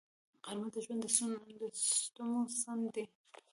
غرمه 0.45 0.69
د 0.73 0.75
ژوند 0.85 1.01
د 1.03 1.05
ستمو 1.87 2.39
ځنډ 2.61 2.85
دی 2.95 3.05